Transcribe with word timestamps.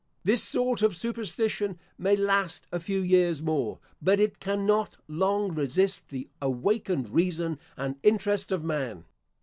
This 0.23 0.41
sort 0.41 0.81
of 0.81 0.97
superstition 0.97 1.77
may 1.99 2.15
last 2.15 2.65
a 2.71 2.79
few 2.79 3.01
years 3.01 3.39
more, 3.43 3.77
but 4.01 4.19
it 4.19 4.39
cannot 4.39 4.97
long 5.07 5.53
resist 5.53 6.09
the 6.09 6.27
awakened 6.41 7.09
reason 7.09 7.59
and 7.77 7.97
interest 8.01 8.51
of 8.51 8.63
man. 8.63 9.05